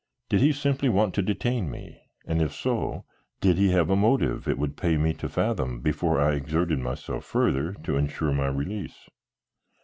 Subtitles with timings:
[0.29, 3.05] Did he simply want to detain me, and if so,
[3.39, 7.23] did he have a motive it would pay me to fathom before I exerted myself
[7.23, 9.07] further to insure my release?